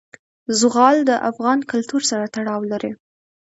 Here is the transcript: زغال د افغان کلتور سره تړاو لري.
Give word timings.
زغال 0.59 0.97
د 1.09 1.11
افغان 1.29 1.59
کلتور 1.71 2.01
سره 2.11 2.25
تړاو 2.35 2.61
لري. 2.71 2.91